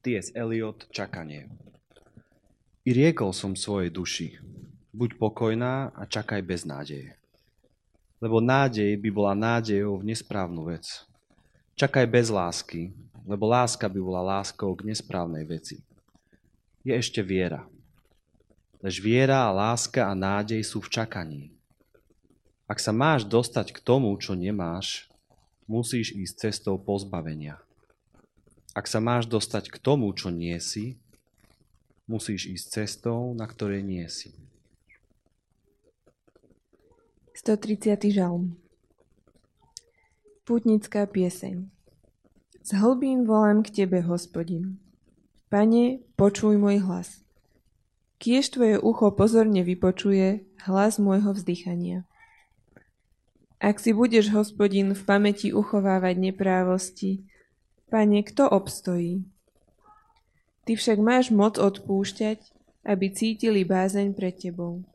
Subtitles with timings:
[0.00, 0.32] T.S.
[0.32, 1.44] Eliot Čakanie
[2.88, 4.40] I riekol som svojej duši,
[4.96, 7.20] buď pokojná a čakaj bez nádeje.
[8.16, 11.04] Lebo nádej by bola nádejou v nesprávnu vec.
[11.76, 12.96] Čakaj bez lásky,
[13.28, 15.84] lebo láska by bola láskou k nesprávnej veci.
[16.80, 17.68] Je ešte viera.
[18.80, 21.52] Lež viera a láska a nádej sú v čakaní.
[22.64, 25.12] Ak sa máš dostať k tomu, čo nemáš,
[25.68, 27.60] musíš ísť cestou pozbavenia.
[28.70, 31.02] Ak sa máš dostať k tomu, čo nie si,
[32.06, 34.30] musíš ísť cestou, na ktorej nie si.
[37.34, 37.98] 130.
[38.14, 38.54] žalm
[40.46, 41.66] Putnická pieseň
[42.62, 44.78] Z hlbín volám k Tebe, hospodin.
[45.50, 47.26] Pane, počuj môj hlas.
[48.22, 52.06] Kiež Tvoje ucho pozorne vypočuje hlas môjho vzdychania.
[53.58, 57.26] Ak si budeš, hospodin, v pamäti uchovávať neprávosti,
[57.90, 59.26] Pane, kto obstojí?
[60.62, 62.38] Ty však máš moc odpúšťať,
[62.86, 64.86] aby cítili bázeň pred tebou.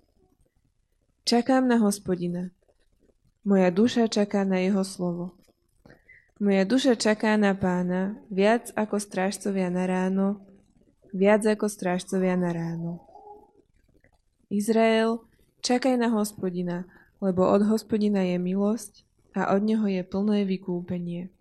[1.27, 2.55] Čakám na hospodina.
[3.43, 5.35] Moja duša čaká na jeho slovo.
[6.39, 10.39] Moja duša čaká na pána viac ako strážcovia na ráno,
[11.11, 13.03] viac ako strážcovia na ráno.
[14.47, 15.19] Izrael,
[15.59, 16.87] čakaj na hospodina,
[17.19, 19.03] lebo od hospodina je milosť
[19.35, 21.35] a od neho je plné vykúpenie.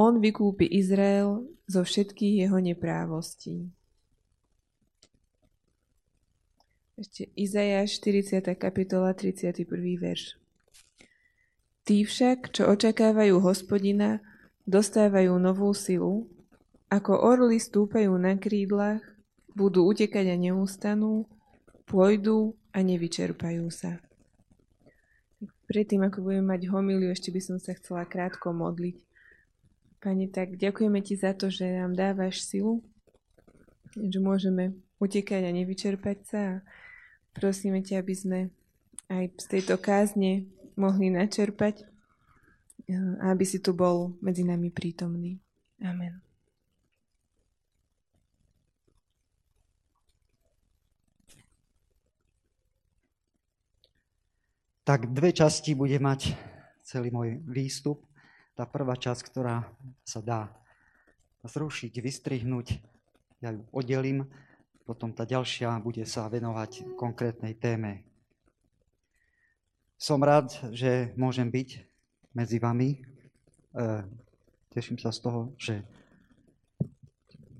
[0.00, 3.68] On vykúpi Izrael zo všetkých jeho neprávostí.
[6.96, 8.48] Ešte Izajáš 40.
[8.56, 9.60] kapitola 31.
[10.00, 10.40] verš.
[11.84, 14.24] Tí však, čo očakávajú hospodina,
[14.64, 16.32] dostávajú novú silu,
[16.88, 19.04] ako orly stúpajú na krídlach,
[19.52, 21.28] budú utekať a neustanú,
[21.84, 24.00] pôjdu a nevyčerpajú sa.
[25.68, 29.09] Predtým, ako budeme mať homiliu, ešte by som sa chcela krátko modliť.
[30.00, 32.80] Pane, tak ďakujeme Ti za to, že nám dávaš silu,
[33.92, 36.40] že môžeme utekať a nevyčerpať sa.
[36.40, 36.62] A
[37.36, 38.38] prosíme ťa, aby sme
[39.12, 41.84] aj z tejto kázne mohli načerpať
[43.20, 45.36] a aby si tu bol medzi nami prítomný.
[45.84, 46.18] Amen.
[54.82, 56.34] Tak dve časti bude mať
[56.82, 58.09] celý môj výstup
[58.60, 59.64] tá prvá časť, ktorá
[60.04, 60.52] sa dá
[61.48, 62.76] zrušiť, vystrihnúť,
[63.40, 64.28] ja ju oddelím,
[64.84, 68.04] potom tá ďalšia bude sa venovať konkrétnej téme.
[69.96, 71.88] Som rád, že môžem byť
[72.36, 73.00] medzi vami.
[73.00, 74.04] E,
[74.76, 75.80] teším sa z toho, že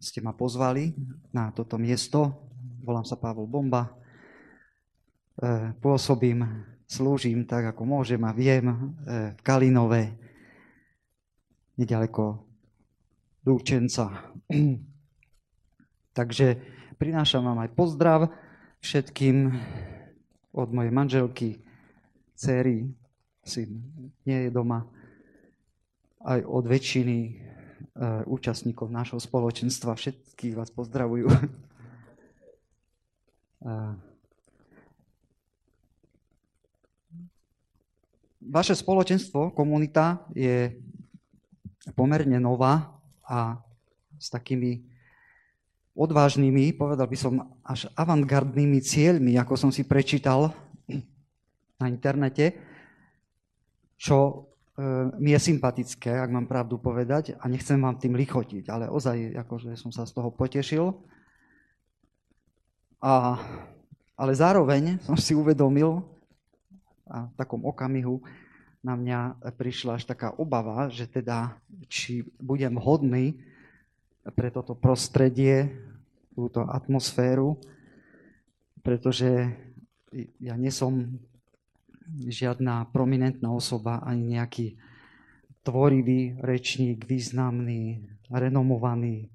[0.05, 0.93] ste ma pozvali
[1.33, 2.45] na toto miesto.
[2.85, 3.89] Volám sa Pavol Bomba.
[3.89, 6.45] E, pôsobím,
[6.85, 8.77] slúžim tak, ako môžem a viem e,
[9.33, 10.29] v Kalinove
[11.81, 12.45] nedaleko
[13.49, 14.37] Lúčenca.
[16.19, 16.61] Takže
[17.01, 18.29] prinášam vám aj pozdrav
[18.85, 19.49] všetkým
[20.53, 21.65] od mojej manželky,
[22.37, 22.93] céry,
[23.41, 23.81] syn
[24.29, 24.85] nie je doma,
[26.21, 27.41] aj od väčšiny
[27.97, 29.97] uh, účastníkov nášho spoločenstva.
[29.97, 31.33] Všetkých vás pozdravujú.
[31.33, 31.41] uh,
[38.41, 40.77] vaše spoločenstvo, komunita je
[41.97, 43.61] pomerne nová a
[44.21, 44.85] s takými
[45.97, 50.53] odvážnymi, povedal by som až avantgardnými cieľmi, ako som si prečítal
[51.81, 52.57] na internete,
[53.97, 54.35] čo e,
[55.21, 59.77] mi je sympatické, ak mám pravdu povedať, a nechcem vám tým lichotiť, ale ozaj akože
[59.77, 60.93] som sa z toho potešil.
[63.01, 63.41] A,
[64.17, 66.05] ale zároveň som si uvedomil
[67.11, 68.23] a v takom okamihu,
[68.81, 71.61] na mňa prišla až taká obava, že teda,
[71.93, 73.37] či budem hodný
[74.33, 75.69] pre toto prostredie,
[76.33, 77.61] túto atmosféru,
[78.81, 79.53] pretože
[80.41, 81.21] ja nie som
[82.11, 84.81] žiadna prominentná osoba, ani nejaký
[85.63, 88.01] tvorivý rečník, významný,
[88.33, 89.29] renomovaný.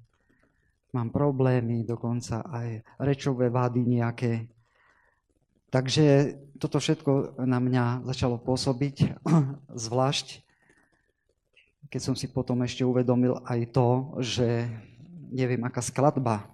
[0.92, 4.48] Mám problémy, dokonca aj rečové vády nejaké.
[5.76, 9.20] Takže toto všetko na mňa začalo pôsobiť,
[9.86, 10.46] zvlášť
[11.86, 13.88] keď som si potom ešte uvedomil aj to,
[14.18, 14.66] že
[15.30, 16.50] neviem, aká skladba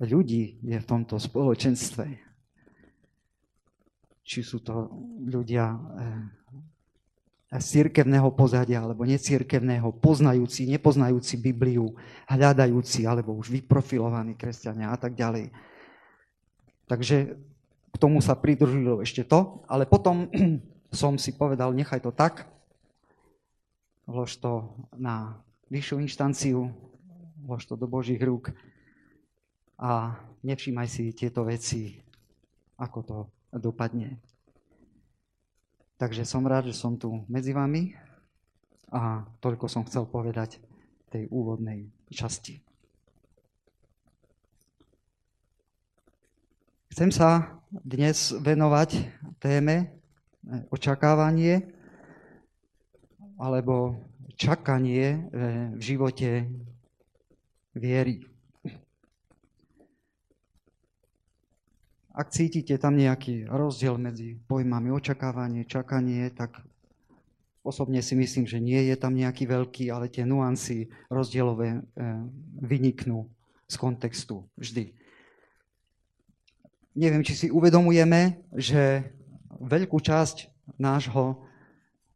[0.00, 2.08] ľudí je v tomto spoločenstve.
[4.24, 4.88] Či sú to
[5.26, 11.92] ľudia eh, z církevného pozadia alebo necírkevného, poznajúci, nepoznajúci Bibliu,
[12.30, 15.50] hľadajúci alebo už vyprofilovaní kresťania a tak ďalej.
[16.86, 17.49] Takže
[18.00, 20.32] tomu sa pridružilo ešte to, ale potom
[20.90, 22.48] som si povedal, nechaj to tak,
[24.08, 25.38] vlož to na
[25.68, 26.72] vyššiu inštanciu,
[27.44, 28.50] vlož to do Božích rúk
[29.78, 32.00] a nevšímaj si tieto veci,
[32.80, 33.18] ako to
[33.54, 34.18] dopadne.
[36.00, 37.92] Takže som rád, že som tu medzi vami
[38.88, 40.58] a toľko som chcel povedať
[41.12, 42.69] tej úvodnej časti.
[46.90, 48.98] Chcem sa dnes venovať
[49.38, 49.94] téme
[50.74, 51.70] očakávanie
[53.38, 53.94] alebo
[54.34, 55.22] čakanie
[55.70, 56.50] v živote
[57.78, 58.26] viery.
[62.10, 66.58] Ak cítite tam nejaký rozdiel medzi pojmami očakávanie, čakanie, tak
[67.62, 71.80] osobne si myslím, že nie je tam nejaký veľký, ale tie nuancy rozdielové e,
[72.66, 73.30] vyniknú
[73.70, 74.99] z kontextu vždy.
[76.98, 79.14] Neviem, či si uvedomujeme, že
[79.62, 81.38] veľkú časť nášho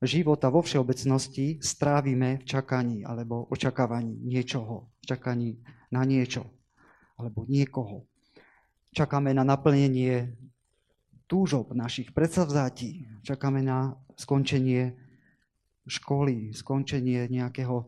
[0.02, 5.62] života vo všeobecnosti strávime v čakaní alebo očakávaní niečoho, čakaní
[5.94, 6.50] na niečo
[7.14, 8.10] alebo niekoho.
[8.90, 10.34] Čakáme na naplnenie
[11.30, 13.06] túžob našich predsavzatí.
[13.22, 14.98] Čakáme na skončenie
[15.86, 17.86] školy, skončenie nejakého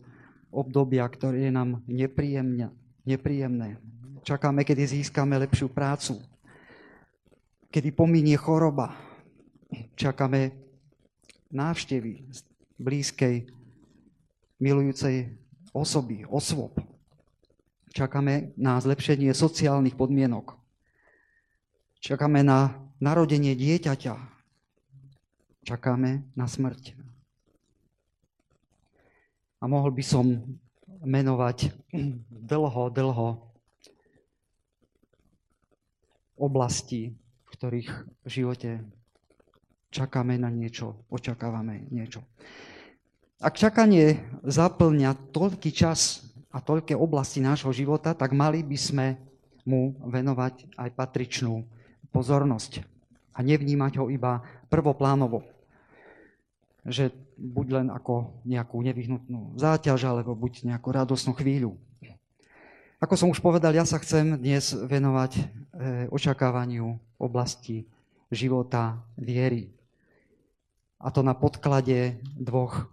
[0.54, 3.70] obdobia, ktoré je nám nepríjemné.
[4.26, 6.18] Čakáme, kedy získame lepšiu prácu,
[7.70, 8.94] kedy pominie choroba.
[9.98, 10.54] Čakáme
[11.50, 12.26] návštevy
[12.78, 13.48] blízkej,
[14.60, 15.36] milujúcej
[15.72, 16.76] osoby, osôb.
[17.92, 20.56] Čakáme na zlepšenie sociálnych podmienok.
[22.00, 24.14] Čakáme na narodenie dieťaťa.
[25.64, 26.94] Čakáme na smrť.
[29.58, 30.24] A mohol by som
[31.02, 31.72] menovať
[32.52, 33.28] dlho, dlho
[36.36, 37.16] oblasti,
[37.56, 37.88] ktorých
[38.24, 38.70] v živote
[39.88, 42.20] čakáme na niečo, očakávame niečo.
[43.40, 49.06] Ak čakanie zaplňa toľký čas a toľké oblasti nášho života, tak mali by sme
[49.64, 51.64] mu venovať aj patričnú
[52.12, 52.84] pozornosť
[53.36, 54.40] a nevnímať ho iba
[54.72, 55.44] prvoplánovo.
[56.86, 61.76] Že buď len ako nejakú nevyhnutnú záťaž, alebo buď nejakú radosnú chvíľu.
[62.96, 65.42] Ako som už povedal, ja sa chcem dnes venovať e,
[66.08, 67.84] očakávaniu oblasti
[68.32, 69.68] života viery.
[70.96, 72.88] A to na podklade dvoch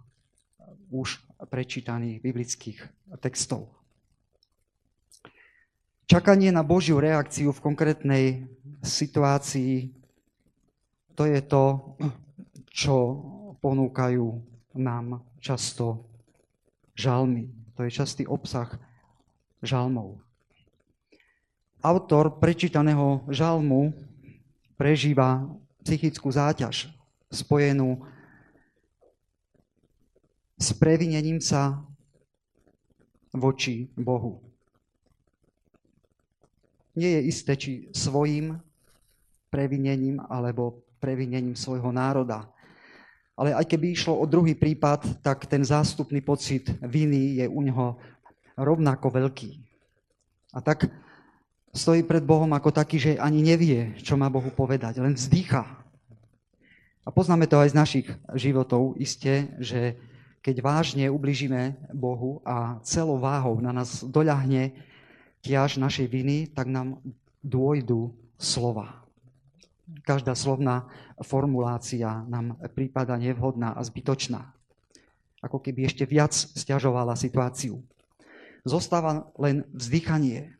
[0.92, 2.84] už prečítaných biblických
[3.16, 3.72] textov.
[6.04, 8.44] Čakanie na Božiu reakciu v konkrétnej
[8.84, 9.88] situácii,
[11.16, 11.96] to je to,
[12.68, 13.24] čo
[13.56, 14.28] ponúkajú
[14.76, 16.04] nám často
[16.92, 17.48] žalmy.
[17.80, 18.68] To je častý obsah
[19.64, 20.20] žalmov.
[21.80, 23.92] Autor prečítaného žalmu
[24.76, 25.48] prežíva
[25.84, 26.88] psychickú záťaž
[27.28, 28.00] spojenú
[30.60, 31.82] s previnením sa
[33.34, 34.44] voči Bohu
[36.94, 38.58] nie je isté, či svojim
[39.50, 42.48] previnením alebo previnením svojho národa.
[43.34, 47.98] Ale aj keby išlo o druhý prípad, tak ten zástupný pocit viny je u neho
[48.58, 49.50] rovnako veľký.
[50.54, 50.86] A tak
[51.74, 55.66] stojí pred Bohom ako taký, že ani nevie, čo má Bohu povedať, len vzdycha.
[57.04, 59.98] A poznáme to aj z našich životov iste, že
[60.40, 64.76] keď vážne ubližíme Bohu a celou váhou na nás doľahne
[65.44, 67.00] ťaž našej viny, tak nám
[67.44, 69.04] dôjdu slova.
[70.04, 70.88] Každá slovná
[71.20, 74.48] formulácia nám prípada nevhodná a zbytočná.
[75.44, 77.84] Ako keby ešte viac stiažovala situáciu.
[78.64, 80.56] Zostáva len vzdychanie,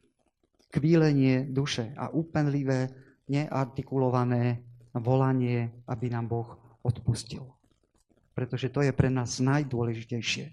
[0.68, 2.92] kvílenie duše a úpenlivé,
[3.24, 4.60] neartikulované
[4.92, 7.48] volanie, aby nám Boh odpustil.
[8.36, 10.52] Pretože to je pre nás najdôležitejšie.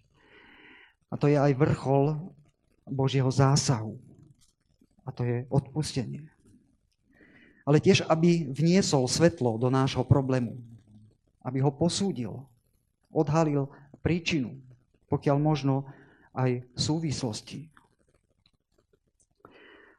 [1.12, 2.31] A to je aj vrchol
[2.88, 4.00] Božieho zásahu
[5.03, 6.31] a to je odpustenie.
[7.67, 10.58] Ale tiež, aby vniesol svetlo do nášho problému.
[11.41, 12.48] Aby ho posúdil,
[13.10, 13.70] odhalil
[14.01, 14.58] príčinu,
[15.10, 15.89] pokiaľ možno
[16.35, 17.67] aj súvislosti.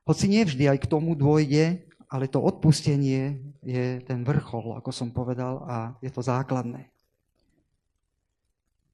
[0.03, 5.65] Hoci nevždy aj k tomu dôjde, ale to odpustenie je ten vrchol, ako som povedal,
[5.65, 6.93] a je to základné.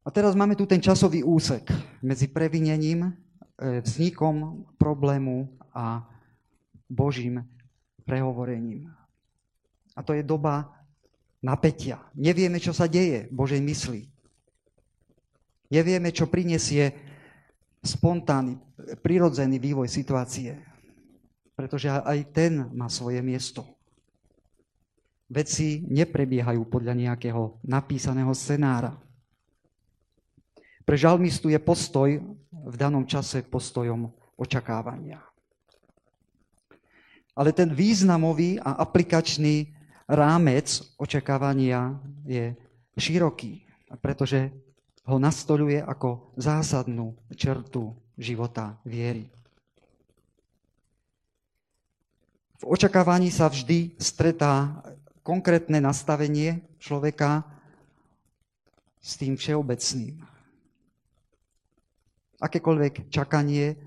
[0.04, 1.68] A teraz máme tu ten časový úsek
[2.00, 3.12] medzi previnením, e,
[3.82, 6.06] vznikom problému a
[6.88, 7.44] Božím
[8.06, 8.88] prehovorením.
[9.92, 10.72] A to je doba
[11.42, 12.00] napätia.
[12.14, 14.08] Nevieme, čo sa deje v Božej mysli.
[15.68, 17.07] Nevieme, čo prinesie
[17.82, 18.58] spontánny,
[19.02, 20.58] prirodzený vývoj situácie.
[21.54, 23.66] Pretože aj ten má svoje miesto.
[25.28, 28.96] Veci neprebiehajú podľa nejakého napísaného scenára.
[30.88, 32.16] Pre žalmistu je postoj
[32.48, 34.08] v danom čase postojom
[34.40, 35.20] očakávania.
[37.36, 39.74] Ale ten významový a aplikačný
[40.08, 42.56] rámec očakávania je
[42.96, 43.68] široký,
[44.00, 44.48] pretože
[45.08, 49.32] ho nastoluje ako zásadnú čertu života viery.
[52.58, 54.84] V očakávaní sa vždy stretá
[55.24, 57.46] konkrétne nastavenie človeka
[59.00, 60.20] s tým všeobecným.
[62.38, 63.78] Akékoľvek čakanie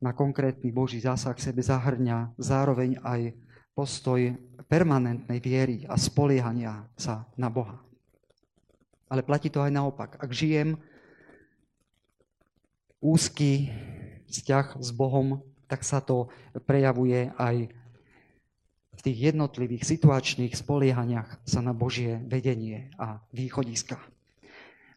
[0.00, 3.36] na konkrétny Boží zásah sebe zahrňa zároveň aj
[3.76, 4.32] postoj
[4.64, 7.83] permanentnej viery a spoliehania sa na Boha.
[9.14, 10.18] Ale platí to aj naopak.
[10.18, 10.74] Ak žijem
[12.98, 13.70] úzky
[14.26, 15.38] vzťah s Bohom,
[15.70, 16.26] tak sa to
[16.66, 17.70] prejavuje aj
[18.90, 24.02] v tých jednotlivých situačných spoliehaniach sa na Božie vedenie a východiska.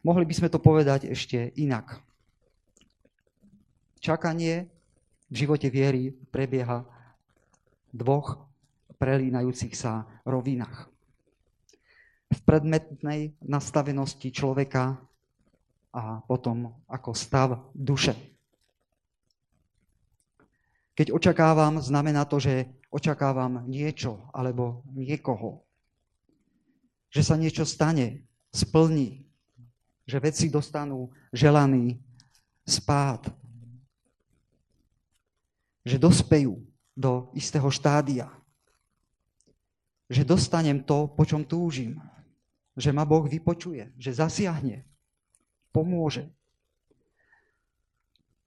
[0.02, 2.02] Mohli by sme to povedať ešte inak.
[4.02, 4.66] Čakanie
[5.30, 6.90] v živote viery prebieha
[7.94, 8.50] dvoch
[8.98, 10.97] prelínajúcich sa rovinách.
[12.28, 15.00] V predmetnej nastavenosti človeka
[15.96, 18.14] a potom ako stav duše.
[20.98, 25.62] Keď očakávam, znamená to, že očakávam niečo alebo niekoho.
[27.14, 29.30] Že sa niečo stane, splní,
[30.10, 32.02] že veci dostanú želaný
[32.66, 33.30] spád.
[35.86, 36.66] Že dospejú
[36.98, 38.28] do istého štádia.
[40.10, 42.02] Že dostanem to, po čom túžim.
[42.78, 44.86] Že ma Boh vypočuje, že zasiahne,
[45.74, 46.30] pomôže.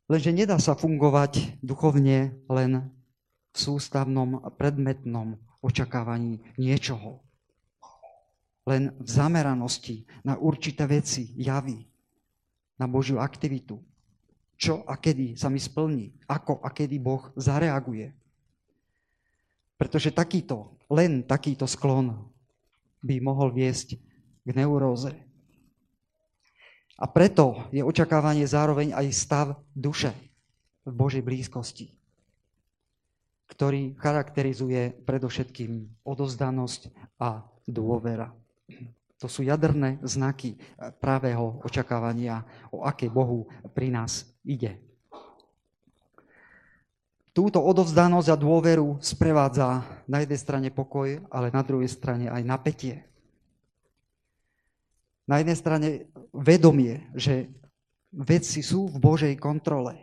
[0.06, 2.90] Lenže nedá sa fungovať duchovne len
[3.50, 7.22] v sústavnom a predmetnom očakávaní niečoho.
[8.66, 11.82] Len v zameranosti na určité veci, javy,
[12.78, 13.78] na Božiu aktivitu.
[14.60, 18.12] Čo a kedy sa mi splní, ako a kedy Boh zareaguje.
[19.80, 22.12] Pretože takýto, len takýto sklon
[23.00, 23.96] by mohol viesť
[24.50, 25.14] k neuróze.
[26.98, 30.10] A preto je očakávanie zároveň aj stav duše
[30.84, 32.00] v Božej blízkosti
[33.50, 38.30] ktorý charakterizuje predovšetkým odozdanosť a dôvera.
[39.20, 40.56] To sú jadrné znaky
[41.02, 44.80] pravého očakávania, o aké Bohu pri nás ide.
[47.36, 53.09] Túto odovzdanosť a dôveru sprevádza na jednej strane pokoj, ale na druhej strane aj napätie.
[55.30, 55.88] Na jednej strane
[56.34, 57.46] vedomie, že
[58.10, 59.94] veci sú v Božej kontrole,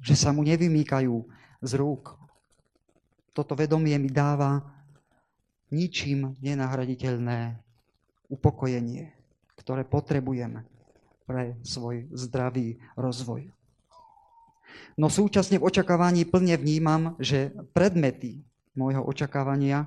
[0.00, 1.12] že sa mu nevymýkajú
[1.60, 2.16] z rúk,
[3.36, 4.64] toto vedomie mi dáva
[5.68, 7.60] ničím nenahraditeľné
[8.32, 9.12] upokojenie,
[9.60, 10.64] ktoré potrebujem
[11.28, 13.52] pre svoj zdravý rozvoj.
[14.96, 18.40] No súčasne v očakávaní plne vnímam, že predmety
[18.72, 19.84] môjho očakávania,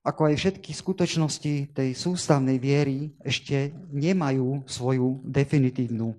[0.00, 6.16] ako aj všetky skutočnosti tej sústavnej viery, ešte nemajú svoju definitívnu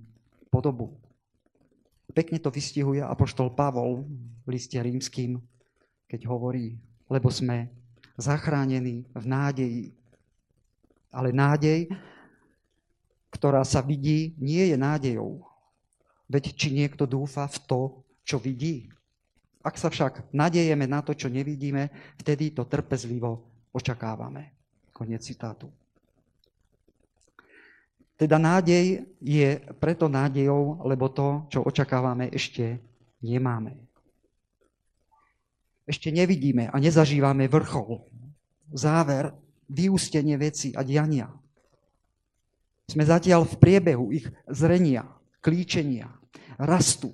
[0.53, 0.93] podobu.
[2.11, 4.03] Pekne to vystihuje apoštol Pavol
[4.43, 5.39] v liste rímským
[6.11, 6.75] keď hovorí,
[7.07, 7.71] lebo sme
[8.19, 9.85] zachránení v nádeji.
[11.07, 11.87] Ale nádej,
[13.31, 15.39] ktorá sa vidí, nie je nádejou.
[16.27, 17.81] Veď či niekto dúfa v to,
[18.27, 18.91] čo vidí?
[19.63, 21.87] Ak sa však nadejeme na to, čo nevidíme,
[22.19, 24.51] vtedy to trpezlivo očakávame.
[24.91, 25.71] Konec citátu.
[28.15, 32.77] Teda nádej je preto nádejou, lebo to, čo očakávame, ešte
[33.25, 33.91] nemáme
[35.91, 37.99] ešte nevidíme a nezažívame vrchol,
[38.71, 39.35] záver,
[39.67, 41.27] vyústenie veci a diania.
[42.87, 45.03] Sme zatiaľ v priebehu ich zrenia,
[45.43, 46.11] klíčenia,
[46.59, 47.11] rastu.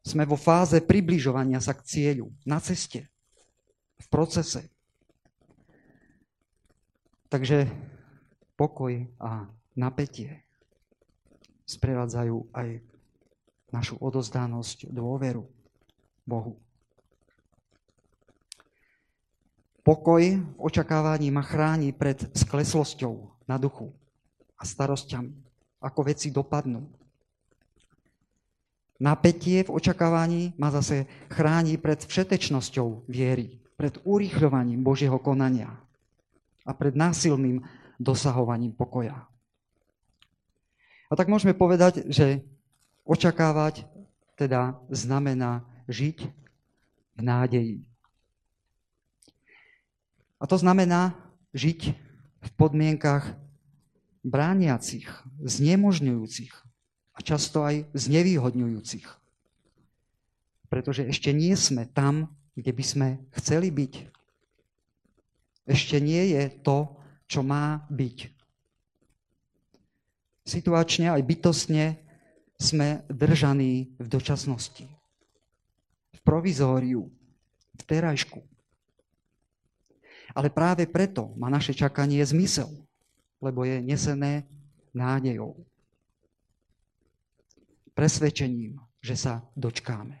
[0.00, 3.08] Sme vo fáze približovania sa k cieľu, na ceste,
[4.00, 4.72] v procese.
[7.26, 7.66] Takže
[8.54, 10.46] pokoj a napätie
[11.66, 12.78] sprevádzajú aj
[13.74, 15.42] našu odozdanosť, dôveru
[16.22, 16.54] Bohu.
[19.82, 23.94] Pokoj v očakávaní ma chráni pred skleslosťou na duchu
[24.58, 25.34] a starosťami,
[25.82, 26.86] ako veci dopadnú.
[28.98, 35.85] Napätie v očakávaní ma zase chráni pred všetečnosťou viery, pred urýchľovaním Božieho konania
[36.66, 37.62] a pred násilným
[37.96, 39.24] dosahovaním pokoja.
[41.06, 42.42] A tak môžeme povedať, že
[43.06, 43.86] očakávať
[44.34, 46.26] teda znamená žiť
[47.16, 47.78] v nádeji.
[50.36, 51.16] A to znamená
[51.56, 51.96] žiť
[52.44, 53.32] v podmienkach
[54.26, 55.08] brániacich,
[55.40, 56.52] znemožňujúcich
[57.16, 59.06] a často aj znevýhodňujúcich
[60.68, 63.08] Pretože ešte nie sme tam, kde by sme
[63.38, 64.15] chceli byť.
[65.66, 66.94] Ešte nie je to,
[67.26, 68.30] čo má byť.
[70.46, 71.98] Situačne aj bytostne
[72.54, 74.86] sme držaní v dočasnosti,
[76.14, 77.10] v provizóriu,
[77.74, 78.40] v terajšku.
[80.38, 82.70] Ale práve preto má naše čakanie zmysel,
[83.42, 84.46] lebo je nesené
[84.94, 85.58] nádejou.
[87.96, 90.20] Presvedčením, že sa dočkáme.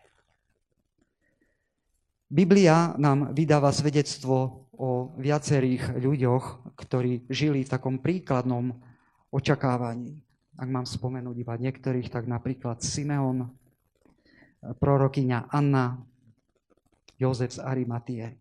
[2.26, 8.76] Biblia nám vydáva svedectvo o viacerých ľuďoch, ktorí žili v takom príkladnom
[9.32, 10.20] očakávaní.
[10.56, 13.52] Ak mám spomenúť iba niektorých, tak napríklad Simeon,
[14.60, 16.00] prorokyňa Anna,
[17.16, 18.36] Jozef z Arimatie.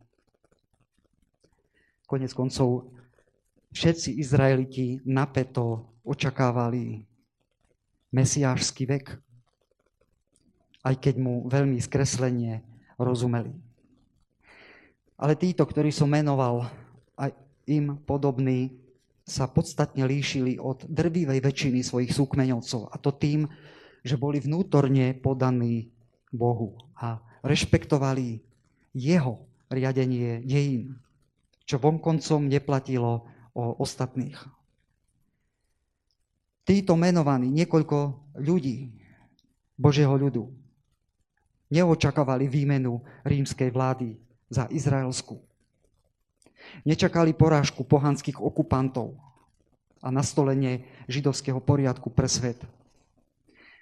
[2.08, 2.92] Konec koncov
[3.74, 7.04] všetci Izraeliti napeto očakávali
[8.14, 9.06] mesiášsky vek,
[10.86, 12.62] aj keď mu veľmi skreslenie
[13.02, 13.65] rozumeli.
[15.16, 16.68] Ale títo, ktorí som menoval,
[17.16, 17.32] aj
[17.72, 18.76] im podobní,
[19.26, 22.94] sa podstatne líšili od drvivej väčšiny svojich súkmeňovcov.
[22.94, 23.50] A to tým,
[24.06, 25.90] že boli vnútorne podaní
[26.30, 28.44] Bohu a rešpektovali
[28.94, 31.02] jeho riadenie dejín,
[31.66, 33.26] čo vonkoncom neplatilo
[33.58, 34.38] o ostatných.
[36.66, 37.98] Títo menovaní niekoľko
[38.42, 38.94] ľudí
[39.74, 40.54] Božieho ľudu
[41.74, 45.42] neočakávali výmenu rímskej vlády za izraelskú.
[46.86, 49.18] Nečakali porážku pohanských okupantov
[50.02, 52.62] a nastolenie židovského poriadku pre svet.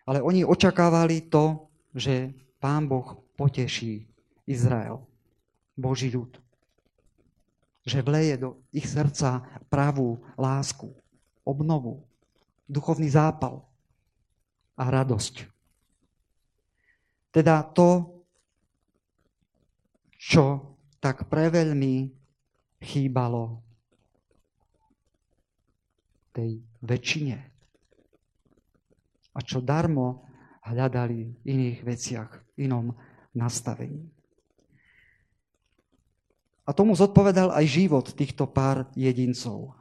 [0.04, 4.08] Ale oni očakávali to, že Pán Boh poteší
[4.48, 5.00] Izrael,
[5.76, 6.40] Boží ľud.
[7.84, 10.92] Že vleje do ich srdca pravú lásku,
[11.44, 12.08] obnovu,
[12.68, 13.64] duchovný zápal
[14.80, 15.48] a radosť.
[17.34, 18.13] Teda to,
[20.24, 22.08] čo tak preveľmi
[22.80, 23.60] chýbalo
[26.32, 27.38] tej väčšine.
[29.36, 30.24] A čo darmo
[30.64, 32.96] hľadali v iných veciach, v inom
[33.36, 34.08] nastavení.
[36.64, 39.76] A tomu zodpovedal aj život týchto pár jedincov.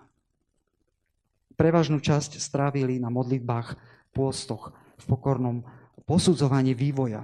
[1.55, 3.79] Prevažnú časť strávili na modlitbách,
[4.11, 5.63] pôstoch, v pokornom
[6.03, 7.23] posudzovaní vývoja,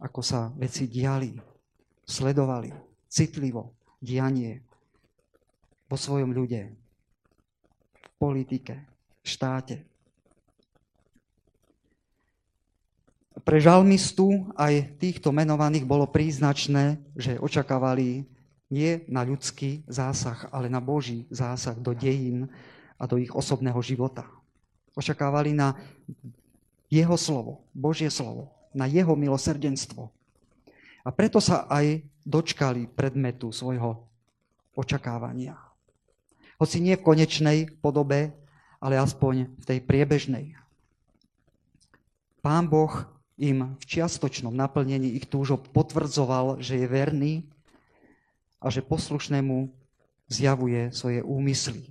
[0.00, 1.36] ako sa veci diali,
[2.04, 2.72] sledovali
[3.08, 4.60] citlivo dianie
[5.88, 6.62] vo svojom ľude,
[7.94, 8.74] v politike,
[9.22, 9.76] v štáte.
[13.46, 18.26] Pre žalmistu aj týchto menovaných bolo príznačné, že očakávali
[18.66, 22.50] nie na ľudský zásah, ale na Boží zásah do dejín
[22.98, 24.26] a do ich osobného života.
[24.98, 25.78] Očakávali na
[26.90, 30.12] jeho slovo, Božie slovo, na jeho milosrdenstvo.
[31.02, 34.04] A preto sa aj dočkali predmetu svojho
[34.76, 35.56] očakávania.
[36.60, 38.36] Hoci nie v konečnej podobe,
[38.76, 40.52] ale aspoň v tej priebežnej.
[42.44, 42.92] Pán Boh
[43.40, 47.32] im v čiastočnom naplnení ich túžob potvrdzoval, že je verný
[48.60, 49.72] a že poslušnému
[50.28, 51.88] zjavuje svoje úmysly.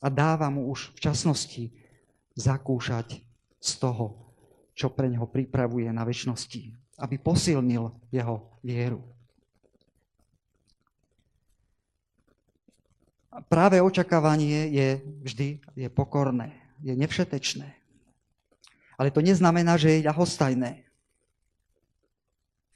[0.00, 1.64] A dáva mu už v časnosti
[2.36, 3.24] zakúšať
[3.60, 4.25] z toho,
[4.76, 6.68] čo pre neho pripravuje na väčšnosti,
[7.00, 9.00] aby posilnil jeho vieru.
[13.48, 14.88] Práve očakávanie je
[15.24, 16.52] vždy je pokorné,
[16.84, 17.68] je nevšetečné.
[18.96, 20.84] Ale to neznamená, že je ľahostajné.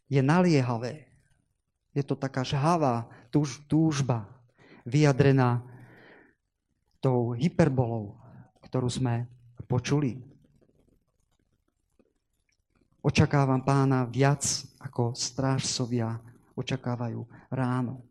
[0.09, 1.09] Je naliehavé.
[1.97, 4.29] Je to taká žhavá túž, túžba,
[4.85, 5.65] vyjadrená
[7.01, 8.21] tou hyperbolou,
[8.61, 9.25] ktorú sme
[9.65, 10.30] počuli.
[13.01, 14.45] Očakávam pána viac,
[14.77, 16.21] ako strážcovia
[16.53, 18.05] očakávajú ráno.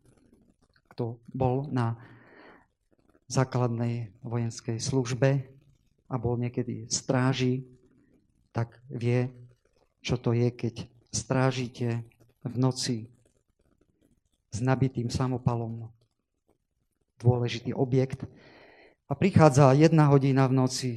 [0.90, 1.94] Kto bol na
[3.30, 5.46] základnej vojenskej službe
[6.10, 7.62] a bol niekedy stráži,
[8.50, 9.30] tak vie,
[10.02, 10.82] čo to je, keď
[11.14, 12.02] strážite
[12.42, 13.06] v noci
[14.50, 15.86] s nabitým samopalom
[17.22, 18.26] dôležitý objekt
[19.06, 20.90] a prichádza jedna hodina v noci,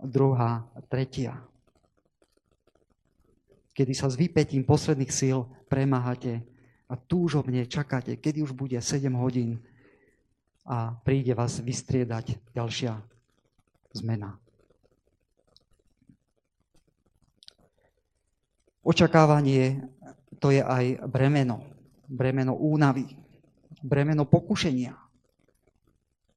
[0.00, 1.44] druhá, tretia
[3.76, 6.40] kedy sa s vypetím posledných síl premáhate
[6.88, 9.60] a túžobne čakáte, kedy už bude 7 hodín
[10.64, 12.96] a príde vás vystriedať ďalšia
[13.92, 14.40] zmena.
[18.86, 19.92] Očakávanie
[20.40, 21.60] to je aj bremeno.
[22.06, 23.18] Bremeno únavy.
[23.82, 24.94] Bremeno pokušenia.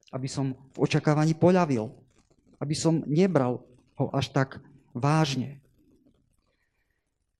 [0.10, 1.94] Aby som v očakávaní poľavil.
[2.58, 3.62] Aby som nebral
[4.02, 4.66] ho až tak
[4.98, 5.62] vážne.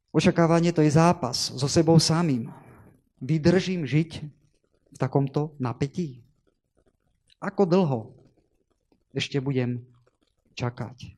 [0.10, 2.50] Očakávanie to je zápas so sebou samým.
[3.22, 4.26] Vydržím žiť
[4.90, 6.26] v takomto napätí?
[7.38, 8.10] Ako dlho
[9.14, 9.86] ešte budem
[10.58, 11.14] čakať?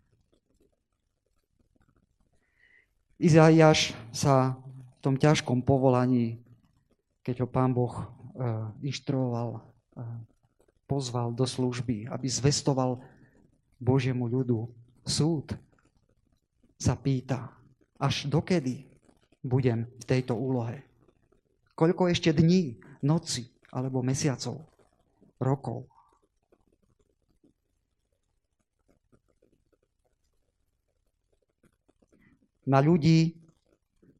[3.21, 6.41] Izaiáš sa v tom ťažkom povolaní,
[7.21, 8.05] keď ho pán Boh e,
[8.91, 9.61] inštruoval,
[9.93, 10.03] e,
[10.89, 12.97] pozval do služby, aby zvestoval
[13.77, 14.67] Božiemu ľudu
[15.05, 15.53] súd,
[16.81, 17.60] sa pýta,
[18.01, 18.89] až dokedy
[19.45, 20.81] budem v tejto úlohe?
[21.77, 24.65] Koľko ešte dní, noci alebo mesiacov,
[25.37, 25.85] rokov?
[32.65, 33.35] na ľudí,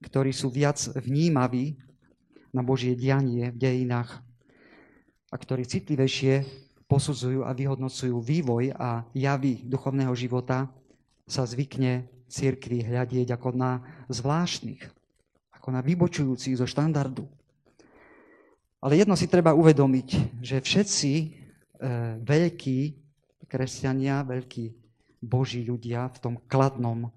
[0.01, 1.77] ktorí sú viac vnímaví
[2.51, 4.19] na Božie dianie v dejinách
[5.31, 6.43] a ktorí citlivejšie
[6.89, 10.67] posudzujú a vyhodnocujú vývoj a javy duchovného života,
[11.23, 14.79] sa zvykne církvi hľadieť ako na zvláštnych,
[15.51, 17.27] ako na vybočujúcich zo štandardu.
[18.81, 21.27] Ale jedno si treba uvedomiť, že všetci e,
[22.23, 22.79] veľkí
[23.45, 24.65] kresťania, veľkí
[25.21, 27.13] boží ľudia v tom kladnom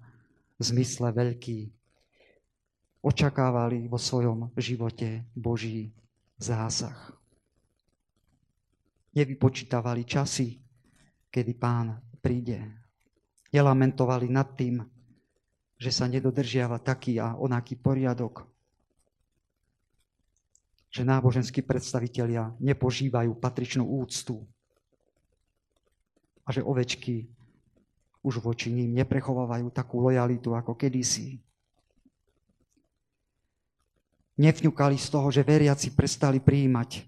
[0.61, 1.73] zmysle veľký.
[3.01, 5.93] Očakávali vo svojom živote Boží
[6.37, 6.97] zásah.
[9.15, 10.59] Nevypočítavali časy,
[11.31, 12.61] kedy pán príde.
[13.53, 14.83] Nelamentovali nad tým,
[15.85, 18.49] že sa nedodržiava taký a onaký poriadok.
[20.89, 24.41] Že náboženskí predstavitelia nepožívajú patričnú úctu.
[26.41, 27.29] A že ovečky
[28.25, 31.37] už voči ním neprechovávajú takú lojalitu ako kedysi.
[34.41, 37.05] Nevňukali z toho, že veriaci prestali prijímať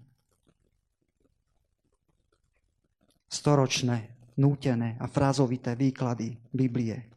[3.25, 7.16] storočné, nútené a frázovité výklady Biblie.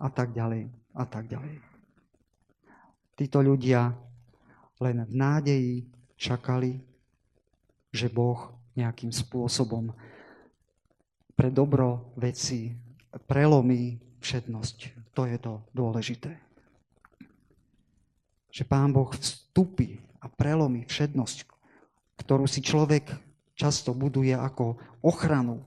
[0.00, 1.60] A tak ďalej, a tak ďalej.
[3.16, 3.92] Títo ľudia
[4.80, 5.74] len v nádeji
[6.16, 6.80] čakali,
[7.92, 9.92] že Boh nejakým spôsobom
[11.36, 12.72] pre dobro veci
[13.28, 15.12] prelomí všetnosť.
[15.12, 16.32] To je to dôležité.
[18.48, 21.38] Že Pán Boh vstúpi a prelomí všetnosť,
[22.20, 23.12] ktorú si človek
[23.52, 25.60] často buduje ako ochranu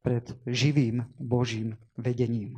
[0.00, 2.56] pred živým Božím vedením.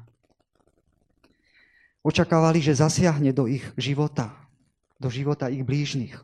[2.03, 4.35] Očakávali, že zasiahne do ich života,
[4.99, 6.19] do života ich blížnych,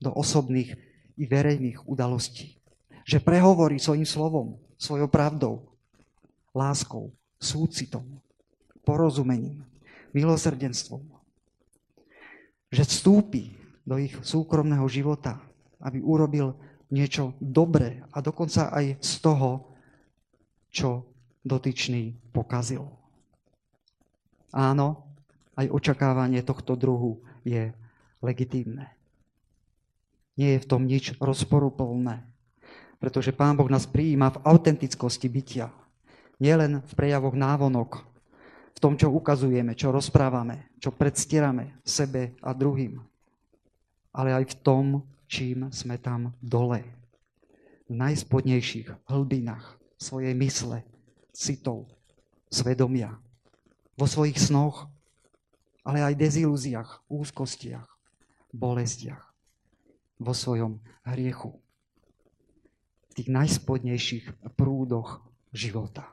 [0.00, 0.72] do osobných
[1.20, 2.56] i verejných udalostí.
[3.04, 5.68] Že prehovorí svojim slovom, svojou pravdou,
[6.56, 8.04] láskou, súcitom,
[8.80, 9.60] porozumením,
[10.16, 11.04] milosrdenstvom.
[12.72, 13.52] Že vstúpi
[13.84, 15.36] do ich súkromného života,
[15.84, 16.56] aby urobil
[16.88, 19.68] niečo dobré a dokonca aj z toho,
[20.72, 21.04] čo
[21.44, 23.01] dotyčný pokazil.
[24.52, 25.08] Áno,
[25.56, 27.72] aj očakávanie tohto druhu je
[28.20, 28.92] legitímne.
[30.36, 32.32] Nie je v tom nič rozporuplné
[33.02, 35.74] pretože Pán Boh nás prijíma v autentickosti bytia.
[36.38, 38.06] Nielen v prejavoch návonok,
[38.70, 43.02] v tom, čo ukazujeme, čo rozprávame, čo predstierame sebe a druhým,
[44.14, 44.84] ale aj v tom,
[45.26, 46.86] čím sme tam dole.
[47.90, 50.86] V najspodnejších hlbinách svojej mysle,
[51.34, 51.90] citov,
[52.54, 53.18] svedomia,
[53.96, 54.88] vo svojich snoch,
[55.82, 57.86] ale aj dezilúziách, úzkostiach,
[58.54, 59.32] bolestiach,
[60.22, 61.58] vo svojom hriechu
[63.10, 64.24] v tých najspodnejších
[64.56, 65.20] prúdoch
[65.52, 66.08] života.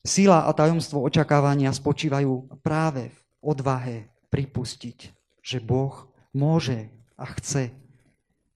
[0.00, 3.96] Sila a tajomstvo očakávania spočívajú práve v odvahe
[4.32, 4.98] pripustiť,
[5.44, 6.88] že Boh môže
[7.20, 7.70] a chce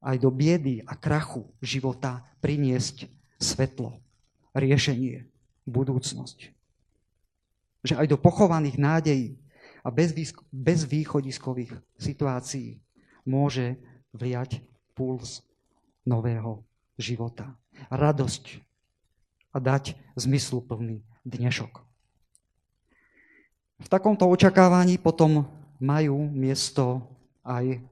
[0.01, 4.01] aj do biedy a krachu života priniesť svetlo,
[4.57, 5.29] riešenie,
[5.65, 6.53] budúcnosť.
[7.85, 9.29] Že aj do pochovaných nádejí
[9.85, 9.93] a
[10.53, 12.81] bezvýchodiskových situácií
[13.29, 13.77] môže
[14.17, 14.65] vliať
[14.97, 15.45] puls
[16.09, 16.65] nového
[16.97, 17.53] života.
[17.93, 18.61] Radosť
[19.53, 21.83] a dať zmysluplný dnešok.
[23.85, 25.45] V takomto očakávaní potom
[25.83, 27.05] majú miesto
[27.45, 27.83] aj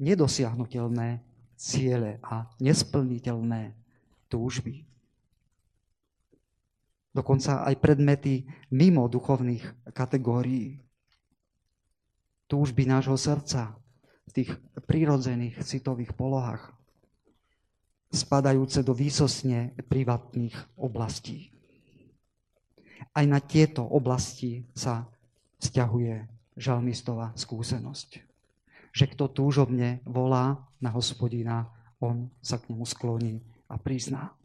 [0.00, 1.20] nedosiahnutelné
[1.58, 3.74] ciele a nesplniteľné
[4.32, 4.86] túžby.
[7.12, 10.80] Dokonca aj predmety mimo duchovných kategórií.
[12.48, 13.76] Túžby nášho srdca,
[14.28, 14.50] v tých
[14.88, 16.72] prírodzených citových polohách,
[18.12, 21.52] spadajúce do výsosne privátnych oblastí.
[23.12, 25.08] Aj na tieto oblasti sa
[25.60, 28.20] vzťahuje žalmistová skúsenosť.
[28.92, 34.36] Že kto túžobne volá na hospodina, on sa k nemu skloní a prizná.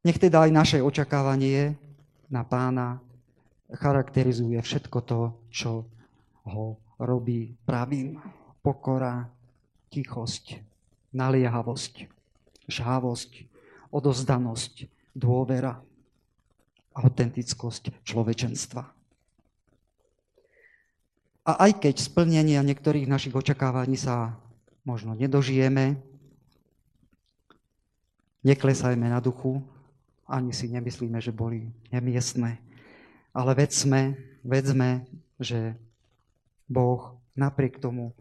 [0.00, 1.76] Nech teda aj naše očakávanie
[2.32, 3.04] na pána
[3.68, 5.20] charakterizuje všetko to,
[5.52, 5.84] čo
[6.48, 8.16] ho robí pravým.
[8.64, 9.28] Pokora,
[9.92, 10.60] tichosť,
[11.12, 12.08] naliehavosť,
[12.68, 13.32] žávosť,
[13.92, 15.80] odozdanosť, dôvera,
[16.96, 18.82] autentickosť človečenstva.
[21.48, 24.36] A aj keď splnenia niektorých našich očakávaní sa
[24.84, 25.96] možno nedožijeme,
[28.44, 29.64] neklesajme na duchu,
[30.30, 32.62] ani si nemyslíme, že boli nemiestné,
[33.34, 34.14] ale vedzme,
[34.46, 35.04] vedzme,
[35.42, 35.74] že
[36.70, 38.14] Boh napriek tomu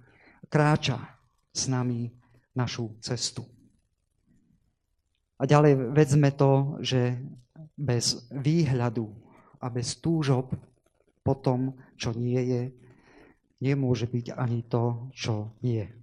[0.50, 0.98] kráča
[1.54, 2.10] s nami
[2.58, 3.46] našu cestu.
[5.40, 7.16] A ďalej vedzme to, že
[7.78, 9.08] bez výhľadu
[9.62, 10.52] a bez túžob
[11.24, 12.62] po tom, čo nie je,
[13.64, 15.99] nemôže byť ani to, čo je.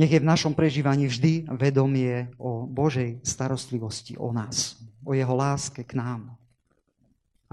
[0.00, 5.84] Nech je v našom prežívaní vždy vedomie o Božej starostlivosti o nás, o jeho láske
[5.84, 6.40] k nám.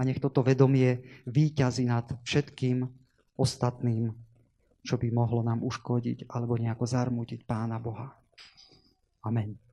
[0.00, 2.88] nech toto vedomie výťazí nad všetkým
[3.36, 4.16] ostatným,
[4.80, 8.16] čo by mohlo nám uškodiť alebo nejako zarmútiť Pána Boha.
[9.28, 9.67] Amen.